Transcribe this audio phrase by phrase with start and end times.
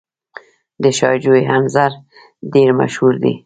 [0.81, 1.91] د شاه جوی انځر
[2.53, 3.33] ډیر مشهور دي.